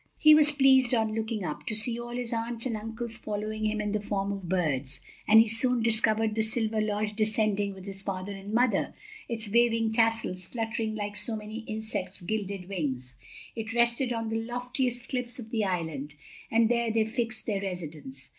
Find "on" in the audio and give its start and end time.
0.95-1.13, 14.11-14.29